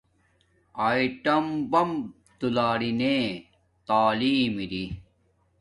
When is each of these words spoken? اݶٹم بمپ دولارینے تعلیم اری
اݶٹم 0.85 1.45
بمپ 1.71 1.99
دولارینے 2.39 3.17
تعلیم 3.89 4.53
اری 4.61 4.85